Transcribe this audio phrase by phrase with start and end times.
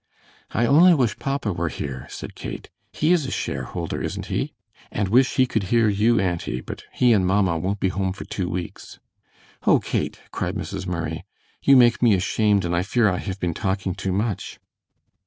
[0.49, 2.71] "I only wish papa were here," said Kate.
[2.91, 4.55] "He is a share holder, isn't he?
[4.89, 8.25] And wish he could hear you, auntie, but he and mamma won't be home for
[8.25, 8.97] two weeks."
[9.67, 10.87] "Oh, Kate," cried Mrs.
[10.87, 11.23] Murray,
[11.61, 14.59] "you make me ashamed, and I fear I have been talking too much."